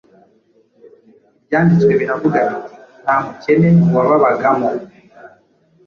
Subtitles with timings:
[1.39, 4.69] Ibyanditswe biravuga biti, “nta mukene wababagamo”